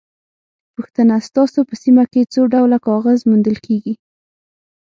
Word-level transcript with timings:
پوښتنه: 0.75 1.15
ستاسو 1.27 1.59
په 1.69 1.75
سیمه 1.83 2.03
کې 2.11 2.21
څو 2.33 2.41
ډوله 2.53 2.77
کاغذ 2.87 3.19
موندل 3.29 3.57
کېږي؟ 3.65 3.93